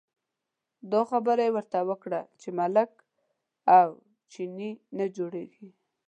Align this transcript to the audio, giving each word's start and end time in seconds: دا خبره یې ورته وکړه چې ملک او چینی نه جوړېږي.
دا 0.91 1.01
خبره 1.11 1.43
یې 1.47 1.53
ورته 1.55 1.79
وکړه 1.89 2.21
چې 2.39 2.49
ملک 2.59 2.91
او 3.77 3.87
چینی 4.31 4.71
نه 4.97 5.05
جوړېږي. 5.15 5.67